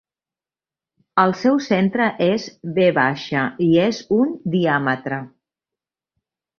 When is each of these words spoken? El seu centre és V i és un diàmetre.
El 1.23 1.33
seu 1.41 1.59
centre 1.65 2.09
és 2.29 2.49
V 2.79 2.89
i 3.69 3.71
és 3.87 4.03
un 4.21 4.35
diàmetre. 4.59 5.25